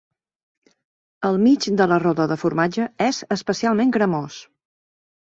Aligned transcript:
El 1.29 1.37
mig 1.43 1.69
de 1.83 1.87
la 1.93 2.01
roda 2.05 2.29
de 2.33 2.39
formatge 2.47 2.91
és 3.13 3.23
especialment 3.39 3.97
cremós. 4.01 4.45